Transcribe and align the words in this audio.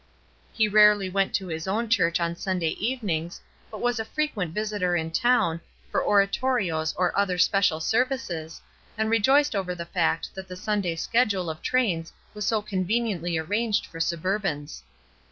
He 0.51 0.67
rarely 0.67 1.11
went 1.11 1.31
to 1.35 1.45
his 1.45 1.67
own 1.67 1.87
church 1.87 2.19
on 2.19 2.35
Sunday 2.35 2.69
evenings, 2.71 3.39
but 3.69 3.79
was 3.81 3.99
a 3.99 4.03
frequent 4.03 4.51
visitor 4.51 4.95
in 4.95 5.11
town, 5.11 5.61
for 5.91 6.01
oratorios 6.03 6.95
or 6.97 7.15
other 7.15 7.37
special 7.37 7.79
services, 7.79 8.61
and 8.97 9.11
rejoiced 9.11 9.55
over 9.55 9.75
the 9.75 9.85
fact 9.85 10.33
that 10.33 10.47
the 10.47 10.55
Sunday 10.57 10.95
schedule 10.95 11.51
of 11.51 11.61
trains 11.61 12.11
was 12.33 12.47
so 12.47 12.63
conveniently 12.63 13.37
arranged 13.37 13.85
for 13.85 13.99
suburbans. 13.99 14.81